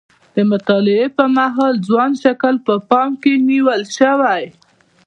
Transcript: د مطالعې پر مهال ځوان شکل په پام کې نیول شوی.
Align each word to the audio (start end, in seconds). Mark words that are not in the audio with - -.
د 0.35 0.37
مطالعې 0.51 1.07
پر 1.17 1.27
مهال 1.37 1.73
ځوان 1.87 2.11
شکل 2.23 2.55
په 2.67 2.73
پام 2.89 3.11
کې 3.21 3.33
نیول 3.49 3.81
شوی. 3.97 4.43